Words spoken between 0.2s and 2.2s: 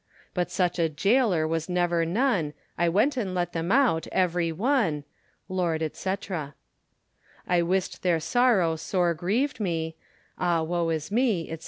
But such a jaylor was never